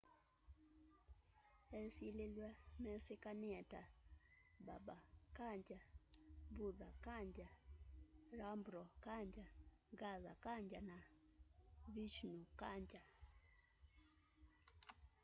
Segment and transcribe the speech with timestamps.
[1.81, 2.49] esililw'a
[2.83, 3.81] mesikanie ta
[4.65, 4.97] baba
[5.37, 5.85] kanjar
[6.55, 7.53] bhutha kanjar
[8.39, 9.49] rampro kanjar
[9.99, 10.97] gaza kanjar na
[11.93, 13.07] vishnu kanjar